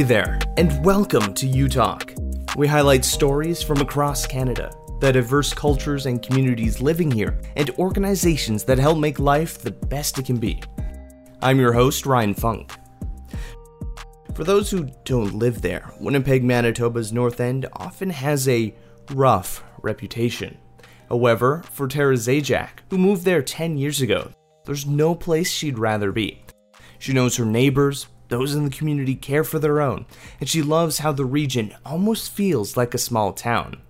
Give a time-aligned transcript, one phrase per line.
[0.00, 2.14] Hey there, and welcome to U Talk.
[2.56, 8.64] We highlight stories from across Canada, the diverse cultures and communities living here, and organizations
[8.64, 10.62] that help make life the best it can be.
[11.42, 12.72] I'm your host, Ryan Funk.
[14.32, 18.74] For those who don't live there, Winnipeg, Manitoba's North End often has a
[19.10, 20.56] rough reputation.
[21.10, 24.30] However, for Tara Zajac, who moved there 10 years ago,
[24.64, 26.42] there's no place she'd rather be.
[26.98, 30.06] She knows her neighbors, those in the community care for their own,
[30.40, 33.80] and she loves how the region almost feels like a small town.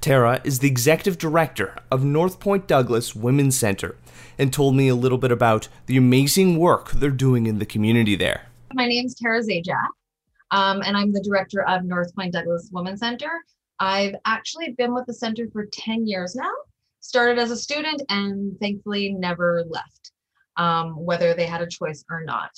[0.00, 3.96] Tara is the executive director of North Point Douglas Women's Center
[4.38, 8.14] and told me a little bit about the amazing work they're doing in the community
[8.14, 8.46] there.
[8.74, 9.88] My name is Tara Zajac,
[10.50, 13.30] um, and I'm the director of North Point Douglas Women's Center.
[13.80, 16.52] I've actually been with the center for 10 years now,
[17.00, 20.12] started as a student, and thankfully never left,
[20.56, 22.50] um, whether they had a choice or not.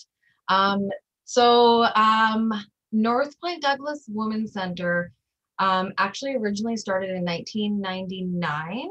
[0.48, 0.88] Um,
[1.26, 2.52] so um,
[2.92, 5.12] North Point Douglas Women's Center
[5.58, 8.88] um, actually originally started in 1999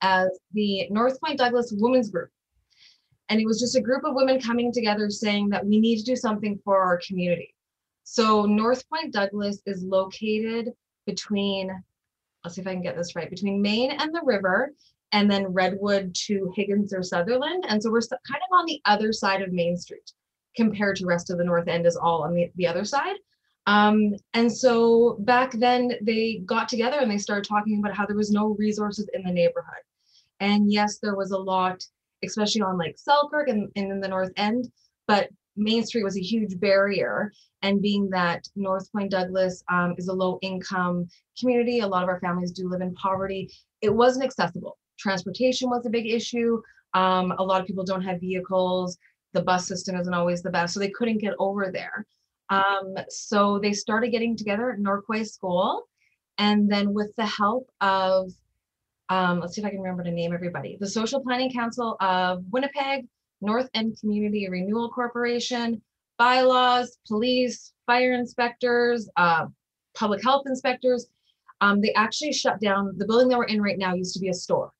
[0.00, 2.30] as the North Point Douglas Women's Group.
[3.28, 6.04] And it was just a group of women coming together saying that we need to
[6.04, 7.54] do something for our community.
[8.04, 10.72] So North Point Douglas is located
[11.04, 11.70] between,
[12.42, 14.72] let's see if I can get this right, between Main and the river,
[15.12, 17.66] and then Redwood to Higgins or Sutherland.
[17.68, 20.10] And so we're kind of on the other side of Main Street
[20.56, 23.16] compared to rest of the north end is all on the, the other side.
[23.66, 28.16] Um, and so back then they got together and they started talking about how there
[28.16, 29.82] was no resources in the neighborhood.
[30.40, 31.82] And yes there was a lot
[32.24, 34.68] especially on like selkirk and, and in the north end
[35.06, 37.32] but main street was a huge barrier.
[37.62, 42.08] And being that north point douglas um, is a low income community a lot of
[42.08, 43.50] our families do live in poverty
[43.82, 44.78] it wasn't accessible.
[44.98, 46.62] Transportation was a big issue.
[46.94, 48.96] Um, a lot of people don't have vehicles
[49.32, 52.06] the bus system isn't always the best, so they couldn't get over there.
[52.48, 55.88] Um, so they started getting together at Norquay School,
[56.38, 58.30] and then with the help of,
[59.08, 62.44] um, let's see if I can remember to name everybody, the Social Planning Council of
[62.50, 63.06] Winnipeg,
[63.40, 65.82] North End Community Renewal Corporation,
[66.18, 69.46] bylaws, police, fire inspectors, uh,
[69.94, 71.08] public health inspectors.
[71.60, 74.28] Um, they actually shut down the building that we're in right now used to be
[74.28, 74.72] a store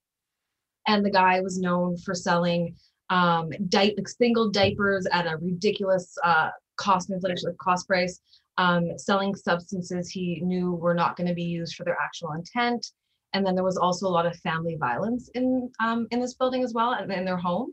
[0.87, 2.75] and the guy was known for selling
[3.11, 8.21] um, di- single diapers at a ridiculous uh, cost inflation cost price,
[8.59, 12.87] um, selling substances he knew were not going to be used for their actual intent.
[13.33, 16.65] And then there was also a lot of family violence in um, in this building
[16.65, 17.73] as well, and in their home.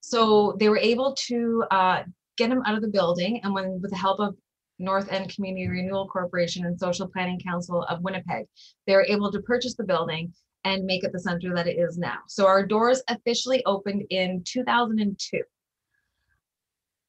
[0.00, 2.02] So they were able to uh,
[2.36, 4.36] get him out of the building, and when with the help of
[4.78, 8.46] North End Community Renewal Corporation and Social Planning Council of Winnipeg,
[8.86, 10.32] they were able to purchase the building
[10.64, 12.18] and make it the center that it is now.
[12.26, 15.40] So our doors officially opened in 2002.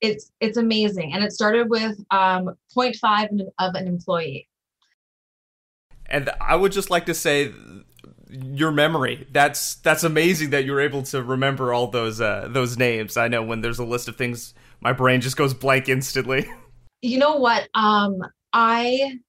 [0.02, 4.48] It's it's amazing, and it started with um, 0.5 of an employee.
[6.08, 7.52] And I would just like to say,
[8.30, 13.18] your memory that's that's amazing that you're able to remember all those uh, those names.
[13.18, 16.50] I know when there's a list of things, my brain just goes blank instantly.
[17.02, 17.70] You know what?
[17.76, 18.18] Um,
[18.52, 19.20] I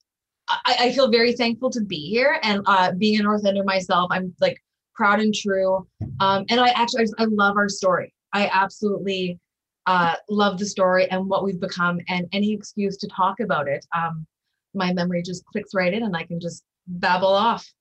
[0.49, 4.09] I, I, feel very thankful to be here and uh, being a North Ender myself.
[4.11, 4.63] I'm like
[4.95, 5.87] proud and true.
[6.21, 8.15] Um, and I actually, I, I, love our story.
[8.33, 9.39] I absolutely
[9.87, 13.85] uh, love the story and what we've become and any excuse to talk about it.
[13.97, 14.27] Um,
[14.75, 17.73] my memory just clicks right in and I can just babble off.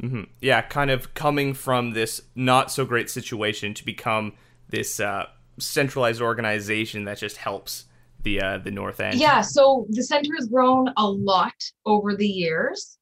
[0.00, 0.22] Mm-hmm.
[0.40, 4.34] Yeah, kind of coming from this not so great situation to become
[4.68, 5.26] this uh,
[5.58, 7.86] centralized organization that just helps
[8.26, 9.18] the uh, the north end?
[9.18, 11.54] Yeah, so the center has grown a lot
[11.86, 12.98] over the years,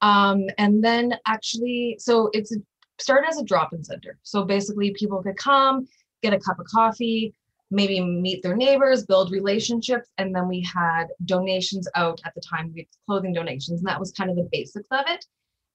[0.00, 2.56] um, and then actually, so it's
[2.98, 4.18] started as a drop-in center.
[4.22, 5.86] So basically, people could come,
[6.22, 7.34] get a cup of coffee,
[7.70, 12.72] maybe meet their neighbors, build relationships, and then we had donations out at the time.
[12.74, 15.24] We had clothing donations, and that was kind of the basics of it.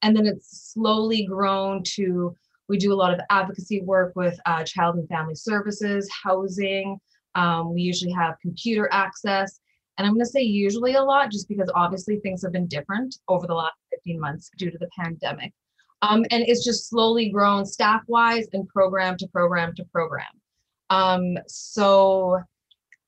[0.01, 2.35] And then it's slowly grown to
[2.69, 6.99] we do a lot of advocacy work with uh, child and family services, housing,
[7.35, 9.59] um, we usually have computer access.
[9.97, 13.17] And I'm going to say usually a lot just because obviously things have been different
[13.27, 15.53] over the last 15 months due to the pandemic.
[16.01, 20.27] Um, and it's just slowly grown staff wise and program to program to program.
[20.89, 22.39] Um, so,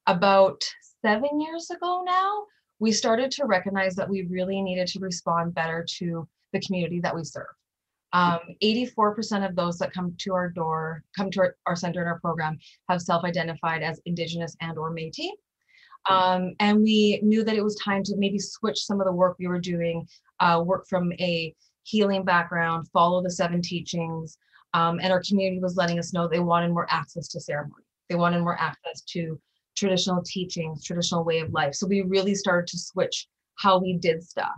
[0.08, 0.62] about
[1.02, 2.44] seven years ago now,
[2.80, 7.16] we started to recognize that we really needed to respond better to the community that
[7.16, 7.46] we serve.
[8.14, 12.08] Um, 84% of those that come to our door, come to our, our center in
[12.08, 12.58] our program,
[12.90, 15.30] have self-identified as Indigenous and or Métis.
[16.10, 19.38] Um, and we knew that it was time to maybe switch some of the work
[19.40, 20.08] we were doing,
[20.40, 24.38] uh, work from a healing background, follow the seven teachings,
[24.74, 27.84] um, and our community was letting us know they wanted more access to ceremony.
[28.10, 29.40] They wanted more access to
[29.76, 31.76] traditional teachings, traditional way of life.
[31.76, 34.56] So we really started to switch how we did stuff.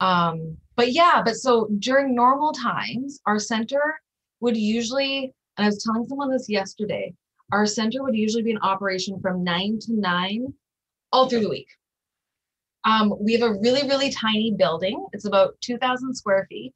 [0.00, 4.00] Um, but yeah, but so during normal times, our center
[4.40, 7.14] would usually, and I was telling someone this yesterday,
[7.52, 10.52] our center would usually be in operation from nine to nine
[11.12, 11.68] all through the week.
[12.84, 15.06] Um, we have a really, really tiny building.
[15.12, 16.74] It's about 2,000 square feet,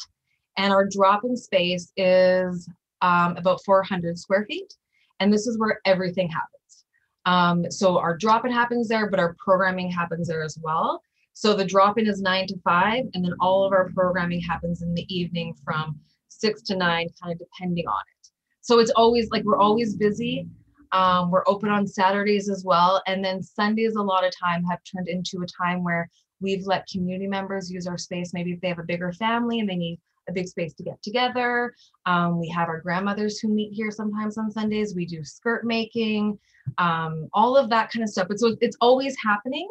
[0.57, 2.69] and our drop in space is
[3.03, 4.73] um, about 400 square feet.
[5.21, 6.85] And this is where everything happens.
[7.27, 11.03] Um, so our drop in happens there, but our programming happens there as well.
[11.39, 14.83] So the drop in is nine to five, and then all of our programming happens
[14.83, 15.97] in the evening from
[16.27, 18.31] six to nine, kind of depending on it.
[18.61, 20.49] So it's always like we're always busy.
[20.91, 23.01] Um, we're open on Saturdays as well.
[23.07, 26.89] And then Sundays, a lot of time, have turned into a time where we've let
[26.89, 28.33] community members use our space.
[28.35, 31.01] Maybe if they have a bigger family and they need a big space to get
[31.05, 31.73] together.
[32.05, 34.97] Um, we have our grandmothers who meet here sometimes on Sundays.
[34.97, 36.37] We do skirt making,
[36.79, 38.27] um, all of that kind of stuff.
[38.27, 39.71] But so it's always happening.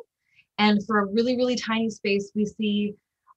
[0.57, 2.95] And for a really, really tiny space, we see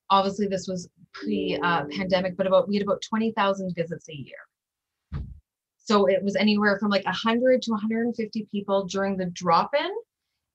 [0.09, 5.25] obviously this was pre-pandemic, uh, but about we had about 20,000 visits a year.
[5.77, 9.91] So it was anywhere from like 100 to 150 people during the drop in,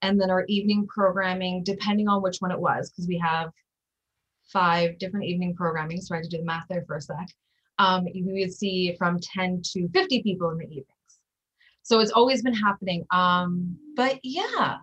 [0.01, 3.51] and then our evening programming, depending on which one it was, because we have
[4.51, 5.99] five different evening programming.
[5.99, 7.27] So I had to do the math there for a sec.
[7.79, 10.89] Um, we would see from 10 to 50 people in the evenings.
[11.83, 13.05] So it's always been happening.
[13.11, 14.77] Um, but yeah.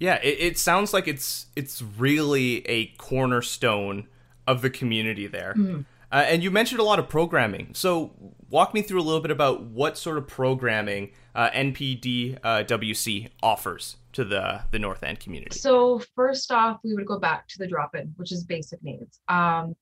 [0.00, 4.08] Yeah, it, it sounds like it's it's really a cornerstone
[4.46, 5.54] of the community there.
[5.56, 5.82] Mm-hmm.
[6.12, 7.72] Uh, and you mentioned a lot of programming.
[7.72, 8.10] So
[8.48, 13.96] walk me through a little bit about what sort of programming uh, NPDWC uh, offers
[14.14, 15.56] to the the North End community.
[15.56, 19.20] So first off, we would go back to the drop-in, which is basic needs.
[19.28, 19.76] Um,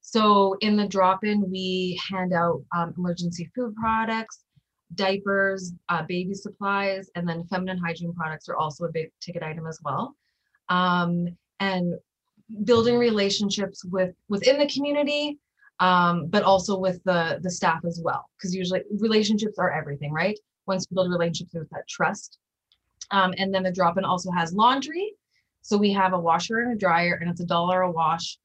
[0.00, 4.44] so in the drop-in, we hand out um, emergency food products,
[4.94, 9.66] diapers, uh, baby supplies, and then feminine hygiene products are also a big ticket item
[9.66, 10.16] as well.
[10.68, 11.28] Um,
[11.60, 11.94] and
[12.64, 15.38] building relationships with within the community
[15.80, 18.28] um, but also with the the staff as well.
[18.36, 20.38] Because usually relationships are everything right?
[20.66, 22.38] Once you build relationships with that trust.
[23.10, 25.12] Um, and then the drop-in also has laundry.
[25.62, 28.38] So we have a washer and a dryer and it's a dollar a wash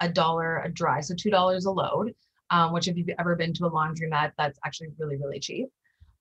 [0.00, 2.14] a dollar a dry so two dollars a load
[2.50, 5.68] um, which if you've ever been to a laundromat that's actually really really cheap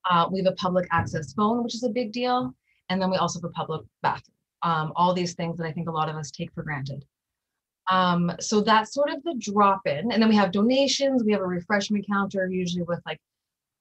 [0.09, 2.53] uh, we have a public access phone which is a big deal
[2.89, 5.87] and then we also have a public bathroom um, all these things that i think
[5.87, 7.03] a lot of us take for granted
[7.89, 10.11] um, so that's sort of the drop in.
[10.11, 11.23] And then we have donations.
[11.23, 13.19] We have a refreshment counter, usually with like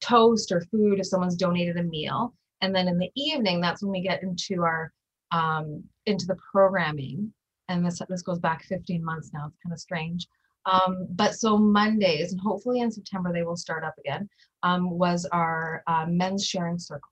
[0.01, 2.35] toast or food if someone's donated a meal.
[2.61, 4.93] And then in the evening, that's when we get into our
[5.31, 7.33] um, into the programming.
[7.69, 9.47] And this this goes back 15 months now.
[9.49, 10.27] It's kind of strange.
[10.67, 14.29] Um, but so Mondays, and hopefully in September they will start up again,
[14.63, 17.11] um, was our uh, men's sharing circle.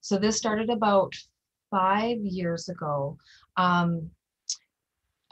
[0.00, 1.12] So this started about
[1.70, 3.18] five years ago.
[3.56, 4.10] Um,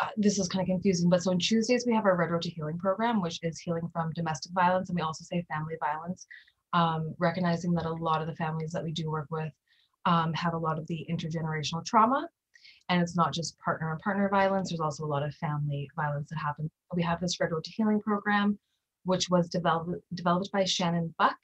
[0.00, 2.42] uh, this is kind of confusing, but so on Tuesdays we have our Red Road
[2.42, 6.26] to Healing program, which is healing from domestic violence, and we also say family violence,
[6.72, 9.52] um, recognizing that a lot of the families that we do work with
[10.04, 12.28] um, have a lot of the intergenerational trauma,
[12.92, 14.68] and it's not just partner and partner violence.
[14.68, 16.70] There's also a lot of family violence that happens.
[16.94, 18.58] We have this Red to Healing program,
[19.04, 21.38] which was developed developed by Shannon Buck,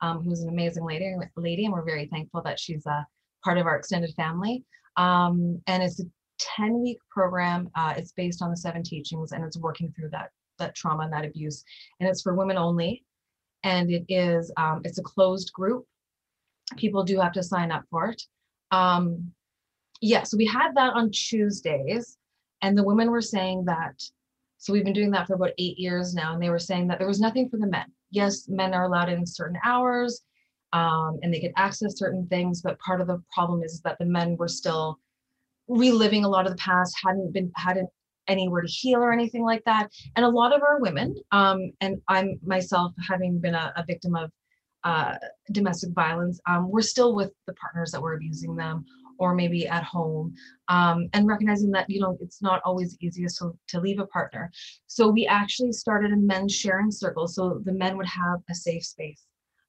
[0.00, 3.06] um, who's an amazing lady, lady, and we're very thankful that she's a
[3.44, 4.64] part of our extended family.
[4.96, 6.04] Um, and it's a
[6.38, 7.68] 10 week program.
[7.74, 11.12] Uh, it's based on the seven teachings and it's working through that, that trauma and
[11.12, 11.64] that abuse.
[12.00, 13.04] And it's for women only.
[13.62, 15.84] And it is, um, it's a closed group.
[16.76, 18.22] People do have to sign up for it.
[18.70, 19.32] Um,
[20.00, 22.16] yeah, so we had that on Tuesdays
[22.62, 24.00] and the women were saying that,
[24.58, 26.34] so we've been doing that for about eight years now.
[26.34, 27.86] And they were saying that there was nothing for the men.
[28.10, 30.22] Yes, men are allowed in certain hours
[30.72, 32.62] um, and they could access certain things.
[32.62, 34.98] But part of the problem is that the men were still
[35.68, 37.88] reliving a lot of the past, hadn't been hadn't
[38.26, 39.90] anywhere to heal or anything like that.
[40.16, 44.14] And a lot of our women, um, and I'm myself having been a, a victim
[44.14, 44.30] of
[44.84, 45.14] uh,
[45.52, 48.84] domestic violence, um, we're still with the partners that were abusing them
[49.18, 50.34] or maybe at home
[50.68, 54.50] um, and recognizing that you know it's not always easiest to, to leave a partner
[54.86, 58.84] so we actually started a men's sharing circle so the men would have a safe
[58.84, 59.24] space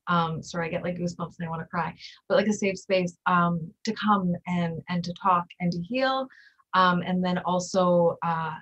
[0.10, 1.94] um, sorry, I get like goosebumps and I want to cry,
[2.28, 6.28] but like a safe space um, to come and and to talk and to heal.
[6.74, 8.56] Um, and then also uh,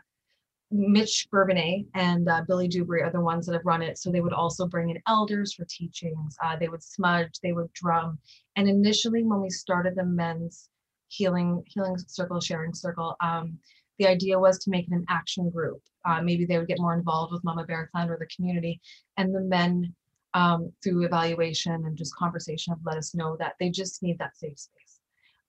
[0.71, 3.97] Mitch Bourbonnais and uh, Billy Dubry are the ones that have run it.
[3.97, 6.35] So they would also bring in elders for teachings.
[6.43, 8.19] Uh, they would smudge, they would drum.
[8.55, 10.69] And initially, when we started the men's
[11.09, 13.57] healing healing circle, sharing circle, um,
[13.99, 15.81] the idea was to make it an action group.
[16.05, 18.79] Uh, maybe they would get more involved with Mama Bear Clan or the community,
[19.17, 19.93] and the men
[20.33, 24.37] um, through evaluation and just conversation have let us know that they just need that
[24.37, 24.99] safe space.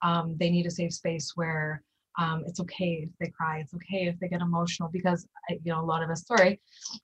[0.02, 1.82] um, they need a safe space where
[2.18, 5.80] um, it's okay if they cry it's okay if they get emotional because you know
[5.80, 6.60] a lot of us sorry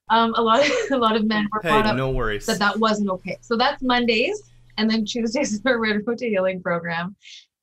[0.08, 3.08] um, a lot of a lot of men were hey, no worries that that wasn't
[3.08, 4.42] okay so that's mondays
[4.78, 7.14] and then tuesdays is our red road to healing program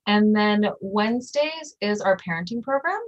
[0.06, 3.00] and then wednesdays is our parenting program.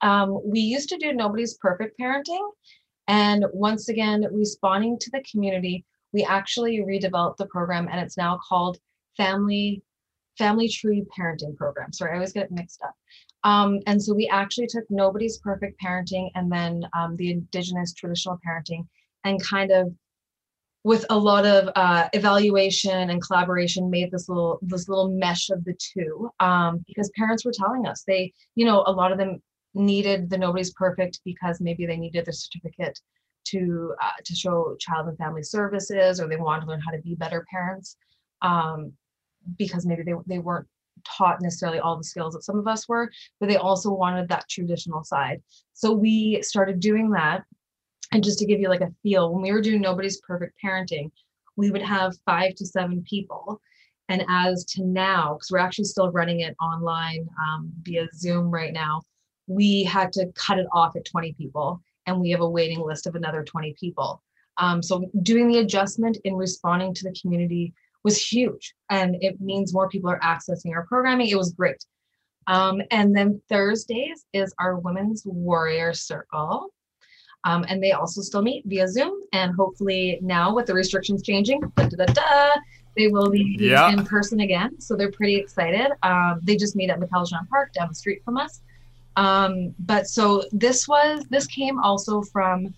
[0.00, 2.50] Um, we used to do nobody's perfect parenting.
[3.08, 8.38] And once again responding to the community we actually redeveloped the program and it's now
[8.48, 8.78] called
[9.16, 9.82] family
[10.38, 11.92] family tree parenting program.
[11.92, 12.94] Sorry i always get mixed up.
[13.44, 18.38] Um, and so we actually took nobody's perfect parenting and then um, the indigenous traditional
[18.46, 18.86] parenting
[19.24, 19.92] and kind of
[20.84, 25.64] with a lot of uh, evaluation and collaboration made this little this little mesh of
[25.64, 29.40] the two um, because parents were telling us they you know a lot of them
[29.74, 32.98] needed the nobody's perfect because maybe they needed the certificate
[33.44, 37.02] to uh, to show child and family services or they wanted to learn how to
[37.02, 37.96] be better parents
[38.42, 38.92] um,
[39.58, 40.66] because maybe they, they weren't
[41.04, 43.10] taught necessarily all the skills that some of us were,
[43.40, 45.42] but they also wanted that traditional side.
[45.72, 47.44] So we started doing that.
[48.12, 51.10] And just to give you like a feel, when we were doing Nobody's Perfect Parenting,
[51.56, 53.60] we would have five to seven people.
[54.08, 58.72] And as to now, because we're actually still running it online um, via Zoom right
[58.72, 59.02] now,
[59.46, 61.80] we had to cut it off at 20 people.
[62.06, 64.22] And we have a waiting list of another 20 people.
[64.58, 67.72] Um, so doing the adjustment in responding to the community
[68.04, 71.28] was huge and it means more people are accessing our programming.
[71.28, 71.84] It was great.
[72.48, 76.68] Um, and then Thursdays is our Women's Warrior Circle.
[77.44, 79.20] Um, and they also still meet via Zoom.
[79.32, 82.50] And hopefully now with the restrictions changing, da, da, da,
[82.96, 83.90] they will be yeah.
[83.90, 84.80] in person again.
[84.80, 85.92] So they're pretty excited.
[86.02, 88.60] Um, they just meet at McElligott Park down the street from us.
[89.16, 92.74] Um, but so this was, this came also from,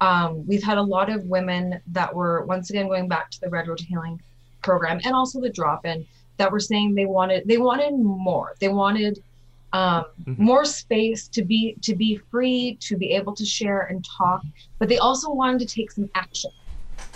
[0.00, 3.48] um, we've had a lot of women that were once again going back to the
[3.48, 4.20] Red Road to Healing
[4.62, 6.06] program and also the drop-in
[6.36, 9.22] that were saying they wanted they wanted more they wanted
[9.72, 10.42] um, mm-hmm.
[10.42, 14.42] more space to be to be free to be able to share and talk.
[14.78, 16.50] But they also wanted to take some action.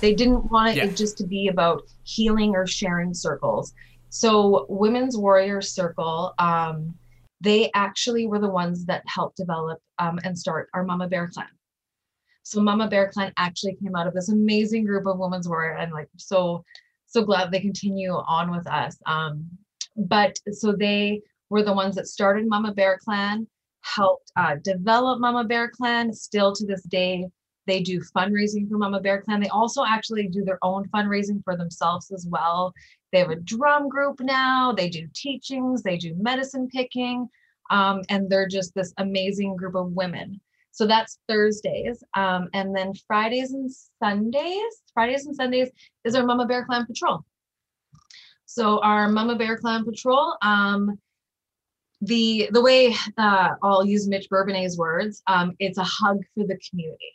[0.00, 3.74] They didn't want it just to be about healing or sharing circles.
[4.08, 6.94] So women's warrior circle um,
[7.40, 11.46] they actually were the ones that helped develop um, and start our mama bear clan.
[12.42, 15.92] So mama bear clan actually came out of this amazing group of women's warrior and
[15.92, 16.64] like so
[17.06, 18.96] so glad they continue on with us.
[19.06, 19.46] Um,
[19.96, 21.22] but so they
[21.54, 23.46] were the ones that started Mama Bear Clan,
[23.82, 26.12] helped uh, develop Mama Bear Clan.
[26.12, 27.28] Still to this day,
[27.68, 29.40] they do fundraising for Mama Bear Clan.
[29.40, 32.72] They also actually do their own fundraising for themselves as well.
[33.12, 34.72] They have a drum group now.
[34.72, 35.84] They do teachings.
[35.84, 37.28] They do medicine picking.
[37.70, 40.40] Um, and they're just this amazing group of women
[40.74, 42.02] so that's Thursdays.
[42.16, 43.70] Um, and then Fridays and
[44.02, 45.70] Sundays, Fridays and Sundays
[46.04, 47.24] is our Mama Bear Clan Patrol.
[48.46, 50.98] So our Mama Bear Clan Patrol, um,
[52.00, 56.58] the the way uh, I'll use Mitch Bourbonnais's words, um, it's a hug for the
[56.68, 57.12] community.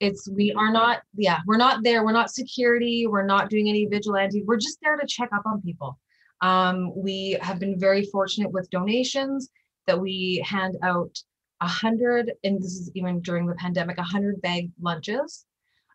[0.00, 2.04] It's we are not, yeah, we're not there.
[2.04, 3.06] We're not security.
[3.06, 4.42] We're not doing any vigilante.
[4.42, 5.98] We're just there to check up on people.
[6.40, 9.48] Um, we have been very fortunate with donations
[9.86, 11.16] that we hand out
[11.60, 15.44] a hundred, and this is even during the pandemic, a hundred bag lunches.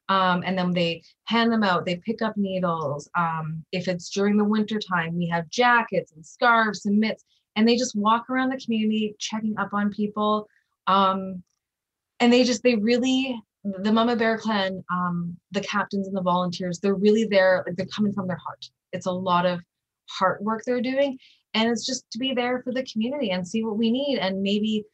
[0.09, 1.85] Um, and then they hand them out.
[1.85, 3.09] They pick up needles.
[3.17, 7.25] Um, if it's during the winter time, we have jackets and scarves and mitts,
[7.57, 10.47] and they just walk around the community checking up on people.
[10.85, 11.43] Um,
[12.21, 16.79] and they just, they really, the Mama Bear Clan, um, the captains and the volunteers,
[16.79, 17.63] they're really there.
[17.65, 18.63] Like they're coming from their heart.
[18.93, 19.59] It's a lot of
[20.09, 21.17] heart work they're doing,
[21.53, 24.41] and it's just to be there for the community and see what we need, and
[24.41, 24.85] maybe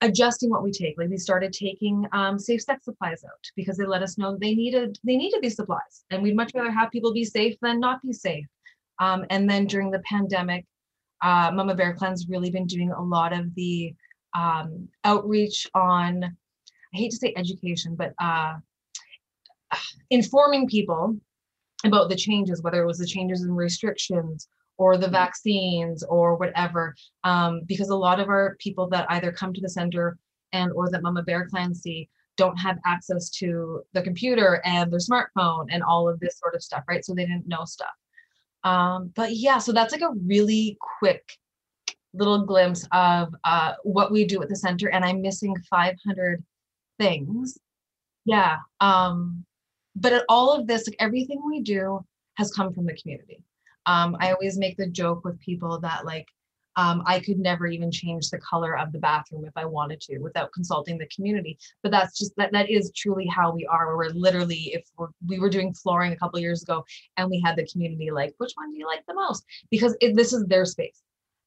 [0.00, 0.96] adjusting what we take.
[0.98, 4.54] Like we started taking um, safe sex supplies out because they let us know they
[4.54, 8.02] needed they needed these supplies, and we'd much rather have people be safe than not
[8.02, 8.46] be safe.
[9.00, 10.66] Um, and then during the pandemic,
[11.22, 13.94] uh, Mama Bear Clan's really been doing a lot of the
[14.36, 16.24] um, outreach on.
[16.24, 18.54] I hate to say education, but uh,
[20.10, 21.16] informing people
[21.84, 24.48] about the changes, whether it was the changes in restrictions
[24.78, 25.14] or the mm-hmm.
[25.14, 26.94] vaccines or whatever
[27.24, 30.16] um, because a lot of our people that either come to the center
[30.52, 35.00] and or that mama bear clan see don't have access to the computer and their
[35.00, 37.94] smartphone and all of this sort of stuff right so they didn't know stuff
[38.64, 41.24] um, but yeah so that's like a really quick
[42.14, 46.42] little glimpse of uh, what we do at the center and i'm missing 500
[46.98, 47.58] things.
[48.24, 49.44] Yeah um,
[49.94, 52.04] but all of this like everything we do
[52.36, 53.42] has come from the community.
[53.86, 56.26] Um, I always make the joke with people that like
[56.78, 60.18] um, I could never even change the color of the bathroom if I wanted to
[60.20, 61.58] without consulting the community.
[61.82, 63.96] But that's just that that is truly how we are.
[63.96, 66.84] We're literally, if we're, we were doing flooring a couple years ago
[67.16, 69.44] and we had the community like, which one do you like the most?
[69.70, 71.02] Because it, this is their space.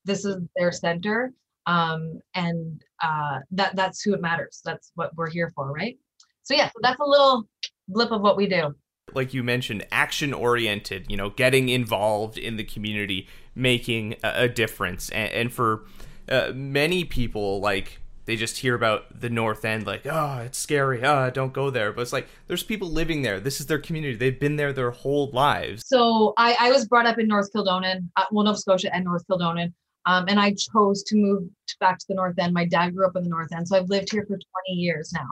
[0.05, 1.33] this is their center
[1.67, 5.97] um, and uh, that that's who it matters that's what we're here for right
[6.43, 7.47] so yeah so that's a little
[7.87, 8.73] blip of what we do
[9.13, 14.49] like you mentioned action oriented you know getting involved in the community making a, a
[14.49, 15.09] difference.
[15.09, 15.83] And, and for
[16.29, 21.03] uh, many people like they just hear about the north end like oh it's scary.
[21.03, 21.91] Ah oh, don't go there.
[21.91, 23.39] But it's like there's people living there.
[23.39, 24.15] This is their community.
[24.15, 25.83] They've been there their whole lives.
[25.85, 29.25] So i, I was brought up in north kildonan uh, well nova scotia and north
[29.27, 29.73] kildonan
[30.05, 31.43] um, and i chose to move
[31.79, 32.53] back to the north end.
[32.53, 35.11] My dad grew up in the north end so i've lived here for 20 years
[35.13, 35.27] now.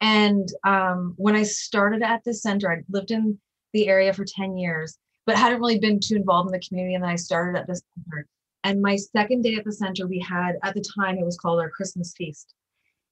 [0.00, 3.38] And um, when i started at this center i lived in
[3.72, 4.96] the area for 10 years
[5.28, 7.82] but hadn't really been too involved in the community and then i started at this
[7.94, 8.26] center
[8.64, 11.60] and my second day at the center, we had at the time it was called
[11.60, 12.54] our Christmas feast.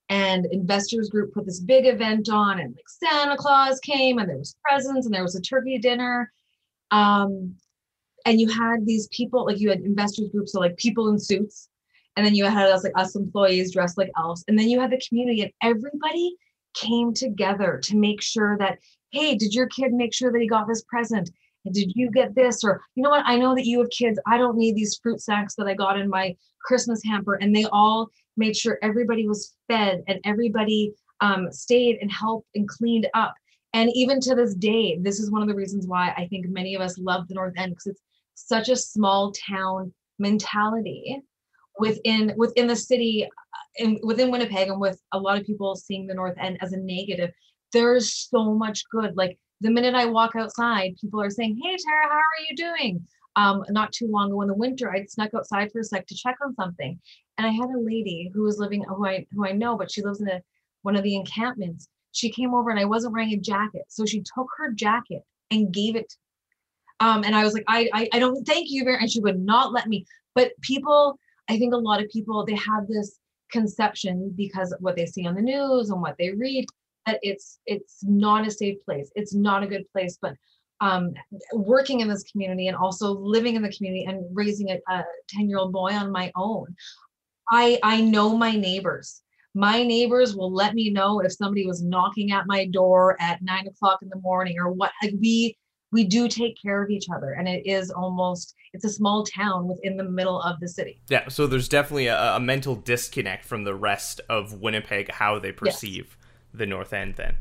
[0.09, 4.39] And investors group put this big event on, and like Santa Claus came, and there
[4.39, 6.33] was presents, and there was a turkey dinner.
[6.91, 7.57] Um,
[8.25, 11.69] and you had these people, like you had investors groups, so like people in suits,
[12.17, 14.93] and then you had us like us employees dressed like elves, and then you had
[14.93, 16.37] the community, and everybody
[16.75, 18.79] came together to make sure that,
[19.11, 21.31] hey, did your kid make sure that he got this present?
[21.73, 22.63] Did you get this?
[22.65, 23.25] Or you know what?
[23.27, 24.19] I know that you have kids.
[24.27, 27.35] I don't need these fruit snacks that i got in my christmas hamper.
[27.35, 32.69] And they all made sure everybody was fed and everybody um, stayed and helped and
[32.69, 33.35] cleaned up.
[33.73, 36.75] And even to this day this is one of the reasons why i think many
[36.75, 38.03] of us love the north end because it's
[38.35, 41.21] such a small town mentality
[41.79, 46.07] within within the city uh, and within winnipeg and with a lot of people seeing
[46.07, 47.31] the north end as a negative.
[47.73, 49.17] There's so much good.
[49.17, 53.07] Like the minute I walk outside, people are saying, Hey, Tara, how are you doing?
[53.37, 56.15] Um, not too long ago in the winter, I snuck outside for a sec to
[56.15, 56.99] check on something.
[57.37, 60.03] And I had a lady who was living, who I, who I know, but she
[60.03, 60.41] lives in a,
[60.83, 61.89] one of the encampments.
[62.13, 63.83] She came over and I wasn't wearing a jacket.
[63.89, 66.15] So she took her jacket and gave it.
[67.01, 69.39] Um, and I was like, I, I, I don't thank you very, and she would
[69.39, 70.07] not let me.
[70.35, 71.19] But people,
[71.51, 73.19] I think a lot of people, they have this
[73.51, 76.67] conception because of what they see on the news and what they read
[77.07, 79.11] that it's it's not a safe place.
[79.15, 80.35] It's not a good place but
[80.81, 81.15] um,
[81.55, 85.59] working in this community and also living in the community and raising a 10 year
[85.59, 86.67] old boy on my own
[87.51, 89.23] i i know my neighbors.
[89.55, 93.67] My neighbors will let me know if somebody was knocking at my door at nine
[93.67, 95.57] o'clock in the morning or what like we
[95.93, 99.67] we do take care of each other and it is almost it's a small town
[99.67, 101.01] within the middle of the city.
[101.09, 105.53] Yeah so there's definitely a, a mental disconnect from the rest of winnipeg how they
[105.53, 106.26] perceive yes
[106.57, 107.37] the North End then.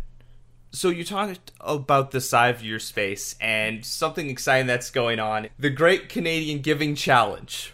[0.72, 5.48] So you talked about the side of your space and something exciting that's going on,
[5.58, 7.74] the Great Canadian Giving Challenge.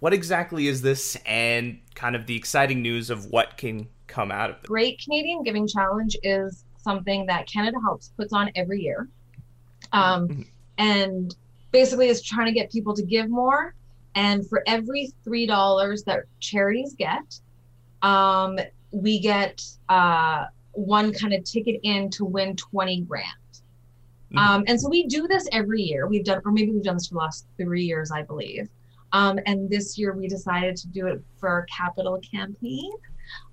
[0.00, 4.50] What exactly is this and kind of the exciting news of what can come out
[4.50, 4.62] of it?
[4.64, 9.08] Great Canadian Giving Challenge is something that Canada Helps puts on every year.
[9.92, 10.42] Um, mm-hmm.
[10.78, 11.34] and
[11.70, 13.74] basically is trying to get people to give more.
[14.16, 17.38] And for every $3 that charities get,
[18.02, 18.58] um,
[18.96, 23.26] we get uh, one kind of ticket in to win 20 grand.
[24.32, 24.38] Mm-hmm.
[24.38, 26.06] Um, and so we do this every year.
[26.06, 28.68] We've done, or maybe we've done this for the last three years, I believe.
[29.12, 32.90] Um, and this year we decided to do it for our capital campaign.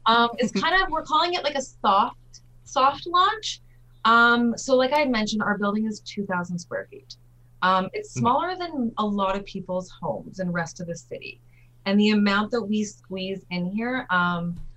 [0.05, 2.17] Um, it's kind of we're calling it like a soft
[2.63, 3.61] soft launch.
[4.05, 7.17] Um, so like I mentioned, our building is 2,000 square feet.
[7.61, 8.19] Um, it's mm-hmm.
[8.19, 11.39] smaller than a lot of people's homes in the rest of the city,
[11.85, 14.07] and the amount that we squeeze in here.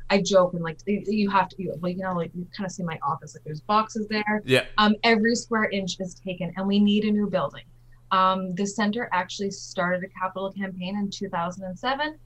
[0.09, 2.73] I joke and like you have to, you, well, you know, like you kind of
[2.73, 4.43] see my office, like there's boxes there.
[4.45, 4.65] Yeah.
[4.79, 7.65] Um, every square inch is taken, and we need a new building.
[8.13, 12.19] Um, the center actually started a capital campaign in 2007,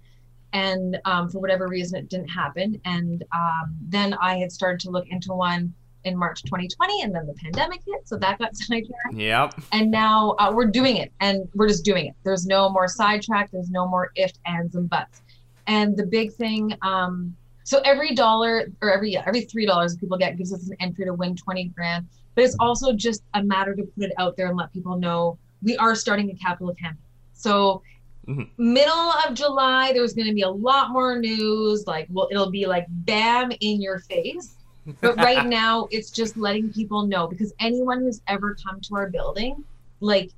[0.52, 2.80] and um, for whatever reason, it didn't happen.
[2.84, 5.72] And um, then I had started to look into one
[6.04, 9.14] in March 2020, and then the pandemic hit, so that got sidetracked.
[9.14, 9.54] Yep.
[9.72, 12.14] And now uh, we're doing it, and we're just doing it.
[12.24, 13.50] There's no more sidetrack.
[13.50, 15.22] There's no more ifs, ands, and buts.
[15.66, 17.36] And the big thing um,
[17.70, 21.04] so every dollar or every yeah, every three dollars people get gives us an entry
[21.04, 22.04] to win 20 grand.
[22.34, 25.38] But it's also just a matter to put it out there and let people know
[25.62, 26.98] we are starting a capital campaign.
[27.32, 27.80] So
[28.26, 28.42] mm-hmm.
[28.58, 31.86] middle of July, there's going to be a lot more news.
[31.86, 34.56] Like, well, it'll be like bam in your face.
[35.00, 39.08] But right now, it's just letting people know because anyone who's ever come to our
[39.10, 39.62] building,
[40.00, 40.32] like,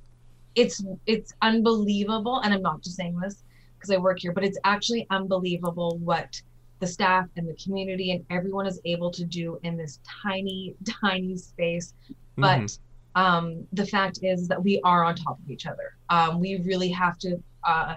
[0.53, 2.41] it's it's unbelievable.
[2.41, 3.41] And I'm not just saying this
[3.75, 6.39] because I work here, but it's actually unbelievable what
[6.83, 11.37] the staff and the community and everyone is able to do in this tiny, tiny
[11.37, 11.93] space.
[12.35, 13.21] But mm-hmm.
[13.21, 15.95] um, the fact is that we are on top of each other.
[16.09, 17.95] Um, we really have to, uh,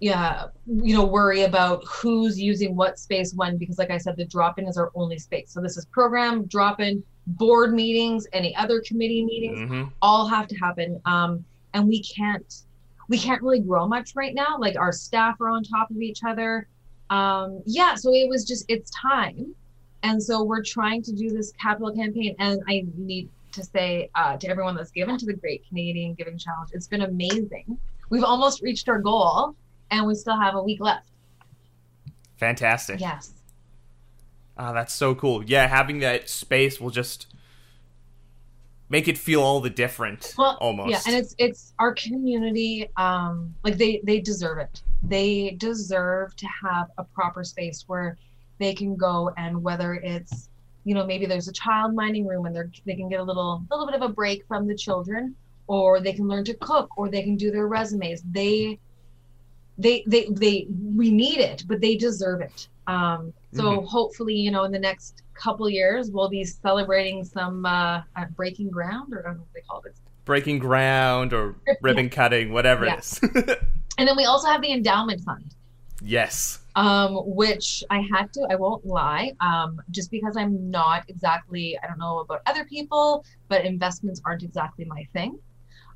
[0.00, 4.24] yeah, you know, worry about who's using what space when, because like I said, the
[4.24, 5.52] drop in is our only space.
[5.52, 9.84] So this is program, drop in, board meetings, any other committee meetings, mm-hmm.
[10.02, 11.00] all have to happen.
[11.04, 12.62] Um, and we can't
[13.08, 14.58] we can't really grow much right now.
[14.58, 16.68] Like our staff are on top of each other.
[17.10, 19.54] Um, yeah, so it was just it's time,
[20.02, 22.36] and so we're trying to do this capital campaign.
[22.38, 26.38] And I need to say uh, to everyone that's given to the Great Canadian Giving
[26.38, 27.78] Challenge, it's been amazing.
[28.10, 29.54] We've almost reached our goal,
[29.90, 31.08] and we still have a week left.
[32.36, 33.00] Fantastic.
[33.00, 33.32] Yes.
[34.56, 35.44] Ah, that's so cool.
[35.44, 37.26] Yeah, having that space will just
[38.88, 40.90] make it feel all the different well, almost.
[40.90, 42.88] Yeah, and it's it's our community.
[42.96, 44.82] Um, like they they deserve it.
[45.02, 48.16] They deserve to have a proper space where
[48.58, 50.48] they can go and whether it's
[50.84, 53.64] you know maybe there's a child minding room and they're they can get a little
[53.70, 55.34] little bit of a break from the children
[55.66, 58.78] or they can learn to cook or they can do their resumes they
[59.76, 63.86] they they they we need it but they deserve it um so mm-hmm.
[63.86, 68.70] hopefully you know in the next couple years we'll be celebrating some uh, uh breaking
[68.70, 72.84] ground or i don't know what they call it breaking ground or ribbon cutting whatever
[72.84, 72.94] yeah.
[72.94, 73.20] it is.
[73.98, 75.56] And then we also have the endowment fund.
[76.00, 76.60] Yes.
[76.76, 81.86] Um which i had to i won't lie um just because i'm not exactly i
[81.88, 85.38] don't know about other people but investments aren't exactly my thing.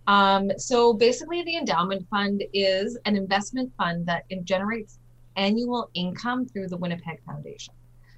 [0.07, 4.99] Um, so basically, the endowment fund is an investment fund that generates
[5.37, 7.75] annual income through the Winnipeg Foundation.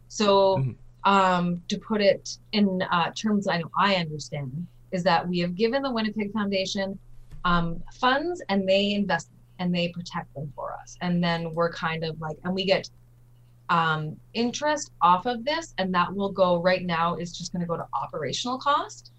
[0.08, 1.10] So, mm-hmm.
[1.10, 5.54] um, to put it in uh, terms I know I understand, is that we have
[5.54, 6.98] given the Winnipeg Foundation
[7.44, 10.96] um, funds and they invest and they protect them for us.
[11.00, 12.88] And then we're kind of like, and we get
[13.70, 17.66] um, interest off of this, and that will go right now is just going to
[17.66, 19.12] go to operational cost.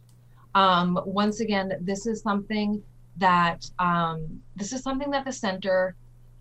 [0.54, 2.82] Um, once again, this is something
[3.18, 5.96] that um, this is something that the center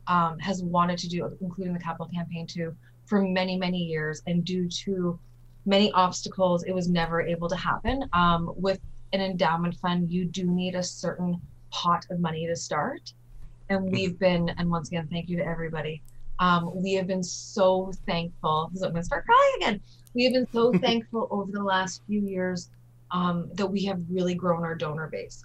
[0.07, 2.75] um, has wanted to do, including the capital campaign too,
[3.07, 5.19] for many many years, and due to
[5.67, 8.09] many obstacles, it was never able to happen.
[8.13, 8.81] Um, with
[9.13, 11.41] an endowment fund, you do need a certain
[11.71, 13.13] pot of money to start,
[13.69, 13.95] and mm-hmm.
[13.95, 16.03] we've been, and once again, thank you to everybody.
[16.39, 18.71] Um, we have been so thankful.
[18.75, 19.81] I'm going to start crying again.
[20.15, 22.71] We have been so thankful over the last few years
[23.11, 25.45] um, that we have really grown our donor base.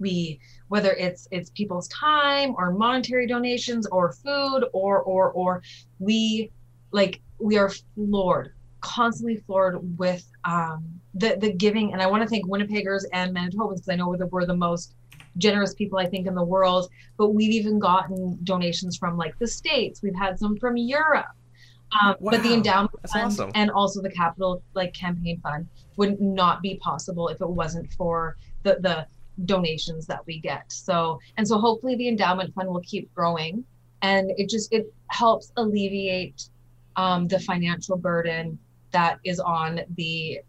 [0.00, 5.62] We whether it's it's people's time or monetary donations or food or or or
[5.98, 6.50] we
[6.92, 10.84] like we are floored constantly floored with um,
[11.14, 14.26] the the giving and i want to thank winnipeggers and manitobans because i know that
[14.26, 14.94] we're the most
[15.38, 19.46] generous people i think in the world but we've even gotten donations from like the
[19.46, 21.26] states we've had some from europe
[22.00, 22.30] um, wow.
[22.30, 23.50] but the endowment That's fund awesome.
[23.54, 28.36] and also the capital like campaign fund would not be possible if it wasn't for
[28.62, 29.06] the the
[29.44, 30.70] donations that we get.
[30.72, 33.64] So and so hopefully the endowment fund will keep growing
[34.02, 36.48] and it just it helps alleviate
[36.96, 38.58] um, the financial burden
[38.92, 40.40] that is on the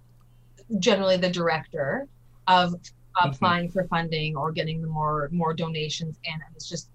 [0.80, 2.08] generally the director
[2.47, 3.30] of mm-hmm.
[3.30, 3.80] applying mm-hmm.
[3.80, 6.89] for funding or getting the more more donations in and it's just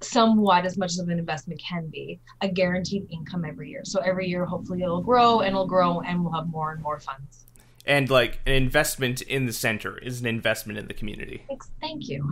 [0.00, 4.28] somewhat as much of an investment can be a guaranteed income every year so every
[4.28, 7.45] year hopefully it'll grow and it'll grow and we'll have more and more funds
[7.86, 11.44] and like an investment in the center is an investment in the community.
[11.80, 12.28] Thank you.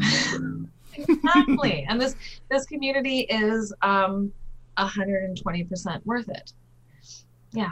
[0.95, 1.85] exactly.
[1.89, 2.17] and this
[2.51, 4.33] this community is um
[4.77, 6.53] 120% worth it.
[7.53, 7.71] Yeah.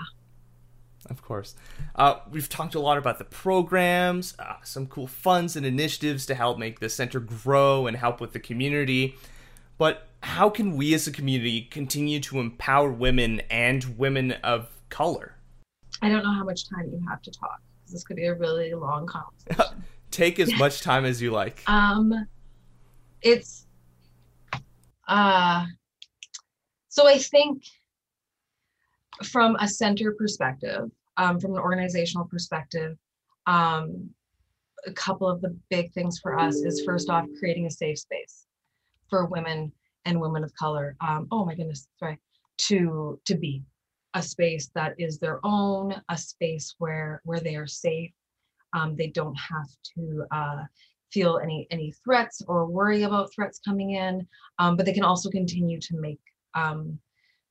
[1.10, 1.56] Of course.
[1.96, 6.36] Uh, we've talked a lot about the programs, uh, some cool funds and initiatives to
[6.36, 9.16] help make the center grow and help with the community.
[9.78, 15.34] But how can we as a community continue to empower women and women of color?
[16.00, 17.60] I don't know how much time you have to talk
[17.92, 19.84] this could be a really long conversation.
[20.10, 21.62] Take as much time as you like.
[21.68, 22.26] Um,
[23.22, 23.66] it's
[25.08, 25.64] uh,
[26.88, 27.64] so I think
[29.24, 32.96] from a center perspective, um, from an organizational perspective,
[33.46, 34.10] um,
[34.86, 38.46] a couple of the big things for us is first off creating a safe space
[39.08, 39.72] for women
[40.04, 40.96] and women of color.
[41.00, 42.18] Um, oh my goodness, sorry,
[42.58, 43.62] to to be
[44.14, 48.12] a space that is their own, a space where where they are safe.
[48.74, 50.62] Um, they don't have to uh,
[51.12, 54.26] feel any any threats or worry about threats coming in,
[54.58, 56.20] um, but they can also continue to make
[56.54, 56.98] um,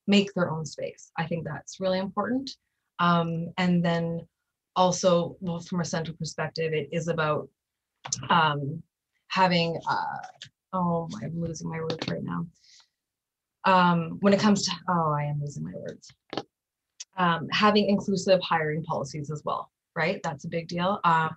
[0.08, 1.12] make their own space.
[1.18, 2.52] I think that's really important.
[3.00, 4.28] Um, and then
[4.76, 7.50] also, well, from a central perspective, it is about
[8.30, 8.82] um,
[9.30, 9.80] having.
[9.90, 10.18] Uh,
[10.74, 12.46] oh, I'm losing my words right now.
[13.64, 16.12] Um, when it comes to oh, I am losing my words
[17.18, 20.22] um, having inclusive hiring policies as well, right?
[20.24, 21.00] That's a big deal.
[21.04, 21.36] Um,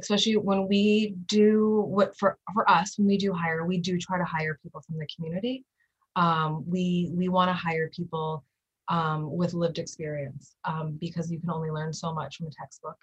[0.00, 4.18] especially when we do what for for us when we do hire, we do try
[4.18, 5.64] to hire people from the community.
[6.16, 8.44] Um, we we want to hire people
[8.88, 12.96] um, with lived experience um, because you can only learn so much from a textbook.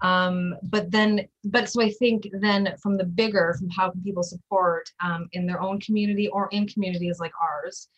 [0.00, 4.22] Um, but then, but so I think then from the bigger, from how can people
[4.22, 4.88] support
[5.32, 7.88] in their own community or in communities like ours,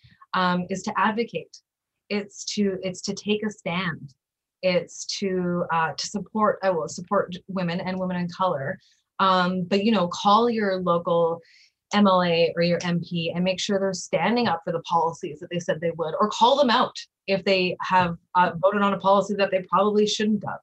[0.71, 1.57] is to advocate.
[2.09, 4.15] It's to it's to take a stand.
[4.63, 6.59] It's to uh, to support.
[6.63, 8.79] I will support women and women in color.
[9.21, 11.41] Um, but you know, call your local
[11.95, 15.61] MLA or your MP and make sure they're standing up for the policies that they
[15.61, 19.35] said they would, or call them out if they have uh, voted on a policy
[19.35, 20.59] that they probably shouldn't have.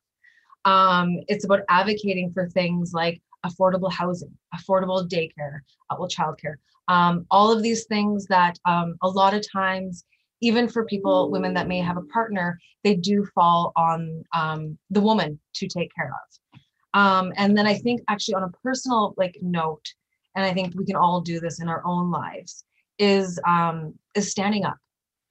[0.66, 6.56] Um, it's about advocating for things like affordable housing, affordable daycare, uh, well, childcare,
[6.88, 10.04] um, all of these things that um, a lot of times,
[10.42, 15.02] even for people, women that may have a partner, they do fall on um, the
[15.02, 16.60] woman to take care of.
[16.94, 19.86] Um, and then I think actually on a personal like note,
[20.36, 22.66] and I think we can all do this in our own lives,
[22.98, 24.78] is um, is standing up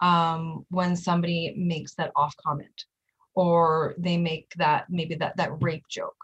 [0.01, 2.85] um, when somebody makes that off comment
[3.35, 6.16] or they make that maybe that that rape joke.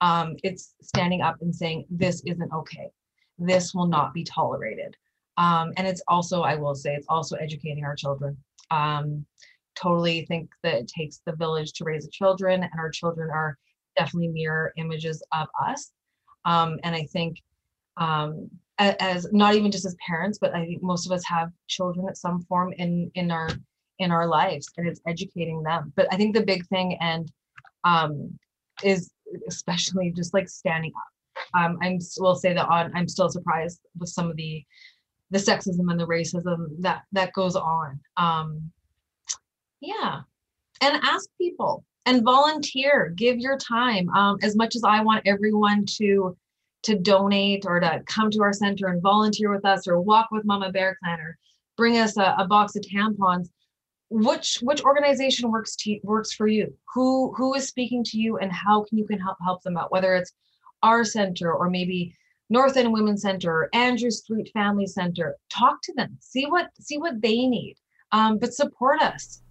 [0.00, 2.90] Um, it's standing up and saying this isn't okay.
[3.38, 4.94] This will not be tolerated
[5.38, 8.36] um, and it's also i will say it's also educating our children
[8.70, 9.24] um,
[9.76, 13.56] totally think that it takes the village to raise the children and our children are
[13.96, 15.92] definitely mirror images of us
[16.44, 17.38] um, and i think
[17.98, 22.06] um, as not even just as parents, but I think most of us have children
[22.08, 23.48] at some form in in our
[23.98, 25.92] in our lives, and it's educating them.
[25.96, 27.30] But I think the big thing and
[27.84, 28.38] um,
[28.84, 29.10] is
[29.48, 31.60] especially just like standing up.
[31.60, 34.62] Um, I'm will say that on I'm still surprised with some of the
[35.30, 38.00] the sexism and the racism that that goes on.
[38.16, 38.70] Um,
[39.80, 40.20] yeah,
[40.80, 43.12] and ask people and volunteer.
[43.16, 44.08] Give your time.
[44.10, 46.36] Um, as much as I want everyone to
[46.84, 50.44] to donate or to come to our center and volunteer with us or walk with
[50.44, 51.36] Mama Bear Clan or
[51.76, 53.48] bring us a, a box of tampons
[54.08, 58.52] which which organization works to works for you who who is speaking to you and
[58.52, 60.32] how can you can help help them out whether it's
[60.82, 62.14] our center or maybe
[62.50, 65.36] north end women's center andrew street family center.
[65.48, 66.16] Talk to them.
[66.20, 67.76] See what see what they need.
[68.12, 69.42] Um, but support us.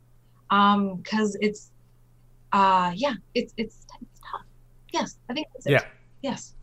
[0.49, 1.71] Um because it's
[2.53, 4.45] uh yeah it's it's, it's tough.
[4.93, 5.81] Yes i think yeah.
[6.21, 6.55] Yes.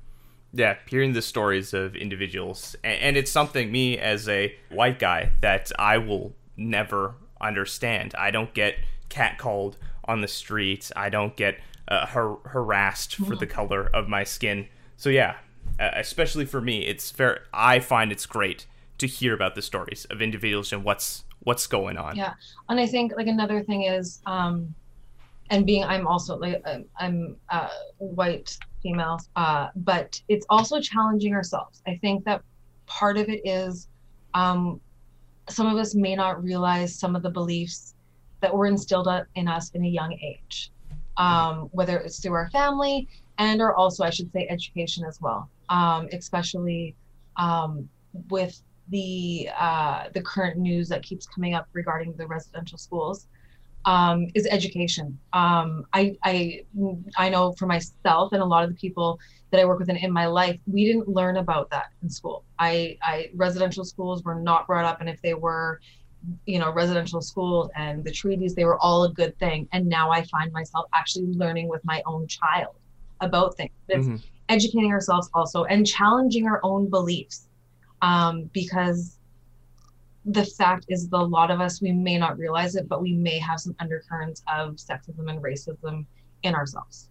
[0.55, 5.73] Yeah, hearing the stories of individuals, and it's something me as a white guy that
[5.79, 8.15] I will never understand.
[8.19, 8.75] I don't get
[9.09, 10.91] catcalled on the street.
[10.95, 14.69] I don't get uh, har- harassed for the color of my skin.
[14.97, 15.37] So yeah,
[15.79, 17.43] especially for me, it's fair.
[17.53, 18.67] I find it's great
[18.99, 22.17] to hear about the stories of individuals and what's what's going on.
[22.17, 22.35] Yeah,
[22.69, 24.75] and I think like another thing is, um,
[25.51, 26.65] and being I'm also like
[26.99, 31.83] I'm uh, white female, uh, but it's also challenging ourselves.
[31.87, 32.43] I think that
[32.87, 33.89] part of it is
[34.35, 34.81] um,
[35.49, 37.95] some of us may not realize some of the beliefs
[38.41, 40.71] that were instilled in us in a young age,
[41.17, 43.09] um, whether it's through our family
[43.39, 46.95] and or also I should say education as well, um, especially
[47.37, 47.89] um,
[48.29, 48.55] with
[48.89, 53.27] the uh, the current news that keeps coming up regarding the residential schools
[53.87, 55.19] um, is education.
[55.33, 56.65] Um, I, I,
[57.17, 59.19] I know for myself and a lot of the people
[59.51, 62.45] that I work with in, in my life, we didn't learn about that in school.
[62.59, 65.81] I, I residential schools were not brought up, and if they were,
[66.47, 69.69] you know, residential schools and the treaties, they were all a good thing.
[69.73, 72.75] And now I find myself actually learning with my own child
[73.21, 73.73] about things.
[73.89, 74.17] It's mm-hmm.
[74.53, 77.49] Educating ourselves also and challenging our own beliefs,
[78.03, 79.19] um, because
[80.25, 83.13] the fact is that a lot of us we may not realize it but we
[83.13, 86.05] may have some undercurrents of sexism and racism
[86.45, 87.09] in ourselves.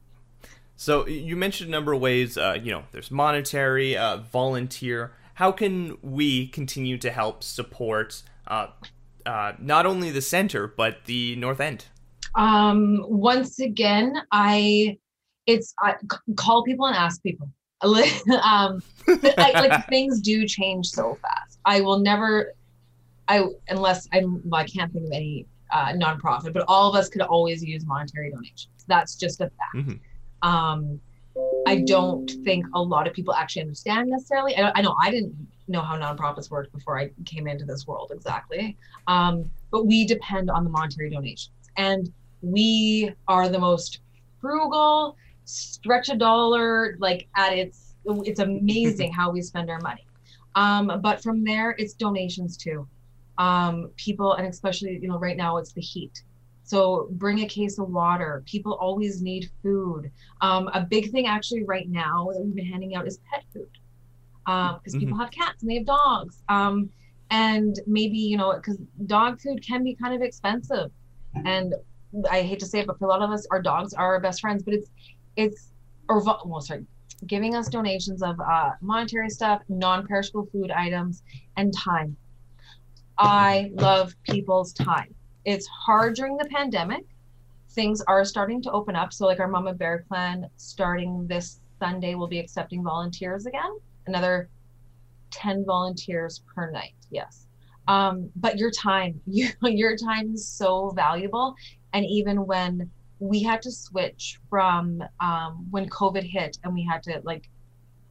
[0.77, 5.13] So you mentioned a number of ways uh, you know there's monetary uh, volunteer.
[5.35, 8.67] How can we continue to help support uh,
[9.25, 11.85] uh not only the center but the north end?
[12.35, 14.97] Um, once again i
[15.47, 15.95] it's I
[16.35, 17.49] call people and ask people
[17.83, 22.53] um, I, like things do change so fast i will never
[23.31, 27.07] I unless I'm well, I can't think of any uh, nonprofit, but all of us
[27.07, 28.83] could always use monetary donations.
[28.87, 29.75] That's just a fact.
[29.75, 30.47] Mm-hmm.
[30.47, 30.99] Um,
[31.65, 34.57] I don't think a lot of people actually understand necessarily.
[34.57, 35.33] I, I, know I didn't
[35.69, 38.75] know how nonprofits worked before I came into this world exactly,
[39.07, 44.01] um, but we depend on the monetary donations, and we are the most
[44.41, 47.95] frugal, stretch a dollar like at its.
[48.05, 50.05] It's amazing how we spend our money.
[50.55, 52.87] Um, but from there, it's donations too
[53.41, 56.23] um, people, and especially, you know, right now it's the heat.
[56.63, 58.43] So bring a case of water.
[58.45, 60.11] People always need food.
[60.41, 63.67] Um, a big thing actually right now that we've been handing out is pet food
[64.45, 64.99] because um, mm-hmm.
[64.99, 66.43] people have cats and they have dogs.
[66.49, 66.89] Um,
[67.31, 68.77] and maybe, you know, because
[69.07, 70.91] dog food can be kind of expensive.
[71.45, 71.73] And
[72.29, 74.19] I hate to say it, but for a lot of us, our dogs are our
[74.19, 74.63] best friends.
[74.63, 74.91] But it's
[75.35, 75.71] it's
[76.09, 76.85] or well, sorry,
[77.27, 81.23] giving us donations of uh, monetary stuff, non-perishable food items,
[81.57, 82.15] and time.
[83.17, 85.13] I love people's time.
[85.45, 87.05] It's hard during the pandemic.
[87.69, 89.13] Things are starting to open up.
[89.13, 93.77] So, like our Mama Bear Clan, starting this Sunday, will be accepting volunteers again.
[94.07, 94.49] Another
[95.31, 96.93] 10 volunteers per night.
[97.09, 97.47] Yes.
[97.87, 101.55] Um, but your time, you, your time is so valuable.
[101.93, 102.89] And even when
[103.21, 107.47] we had to switch from um, when COVID hit and we had to like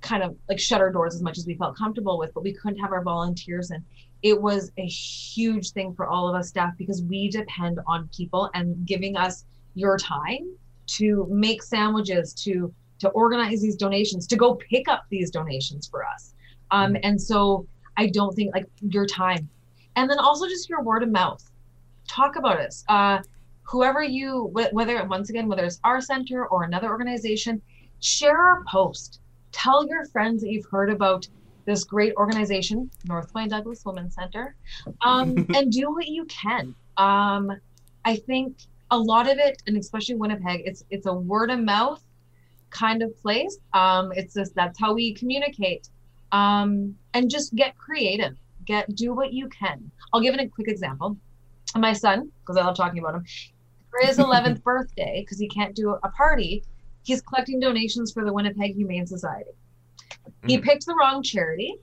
[0.01, 2.53] kind of like shut our doors as much as we felt comfortable with, but we
[2.55, 3.85] couldn't have our volunteers And
[4.23, 8.51] It was a huge thing for all of us staff because we depend on people
[8.55, 9.45] and giving us
[9.75, 10.55] your time
[10.87, 16.05] to make sandwiches, to to organize these donations, to go pick up these donations for
[16.05, 16.35] us.
[16.71, 17.01] Um, mm-hmm.
[17.03, 19.49] and so I don't think like your time,
[19.97, 21.43] and then also just your word of mouth.
[22.07, 22.85] Talk about us.
[22.89, 23.21] Uh,
[23.71, 27.63] whoever you, whether once again, whether it's our center or another organization,
[28.01, 29.21] share our post.
[29.53, 31.29] Tell your friends that you've heard about
[31.67, 34.57] this great organization, North Point Douglas Women's Center,
[35.03, 36.75] um, and do what you can.
[36.97, 37.53] Um,
[38.05, 38.57] I think
[38.91, 42.03] a lot of it, and especially Winnipeg, it's it's a word of mouth
[42.71, 43.57] kind of place.
[43.73, 45.89] Um, it's just that's how we communicate,
[46.33, 48.37] um, and just get creative.
[48.65, 49.91] Get do what you can.
[50.13, 51.17] I'll give it a quick example.
[51.77, 53.25] My son, because I love talking about him,
[53.91, 56.65] for his 11th birthday, because he can't do a party,
[57.03, 59.51] he's collecting donations for the Winnipeg Humane Society.
[60.47, 60.63] He mm.
[60.63, 61.77] picked the wrong charity.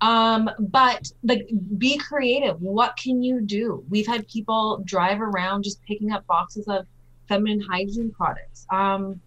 [0.00, 1.46] Um, but like
[1.76, 2.60] be creative.
[2.60, 3.84] What can you do?
[3.90, 6.86] We've had people drive around just picking up boxes of
[7.28, 8.66] feminine hygiene products.
[8.70, 9.20] Um,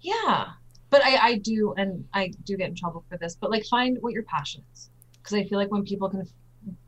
[0.00, 0.48] yeah.
[0.90, 3.98] But I, I do and I do get in trouble for this, but like find
[4.00, 4.90] what your passion is.
[5.12, 6.26] Because I feel like when people can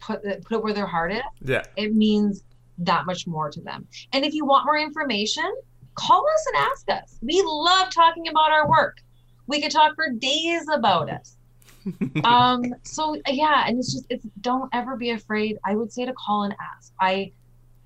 [0.01, 2.43] put put it where their heart is, yeah, it means
[2.81, 3.87] that much more to them.
[4.13, 5.51] And if you want more information,
[5.95, 7.19] call us and ask us.
[7.23, 8.99] We love talking about our work.
[9.47, 11.29] We could talk for days about it.
[12.25, 15.59] um, so yeah, and it's just it's don't ever be afraid.
[15.65, 16.93] I would say to call and ask.
[17.01, 17.33] I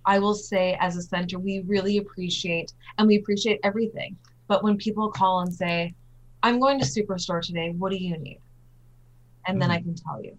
[0.04, 4.16] I will say as a center, we really appreciate and we appreciate everything.
[4.46, 5.94] But when people call and say,
[6.42, 8.40] I'm going to Superstore today, what do you need?
[9.46, 9.60] And mm-hmm.
[9.60, 9.94] then I mm-hmm.
[9.94, 10.36] can tell you.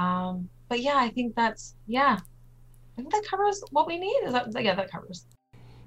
[0.00, 2.18] Um, but yeah, I think that's yeah,
[2.96, 4.22] Think that covers what we need.
[4.24, 5.26] Is that yeah, that covers.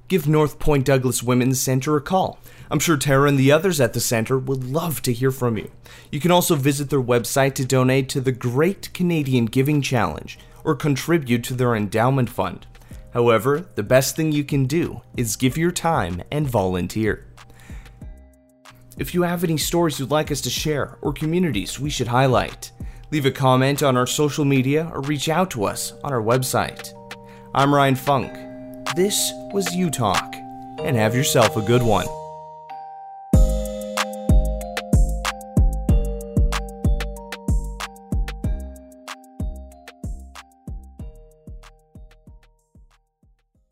[0.07, 2.39] Give North Point Douglas Women's Center a call.
[2.71, 5.69] I'm sure Tara and the others at the center would love to hear from you.
[6.11, 10.75] You can also visit their website to donate to the Great Canadian Giving Challenge or
[10.75, 12.65] contribute to their endowment fund.
[13.13, 17.25] However, the best thing you can do is give your time and volunteer.
[18.97, 22.71] If you have any stories you'd like us to share or communities we should highlight,
[23.11, 26.93] leave a comment on our social media or reach out to us on our website.
[27.55, 28.31] I'm Ryan Funk.
[28.95, 30.35] This was U Talk,
[30.83, 32.05] and have yourself a good one.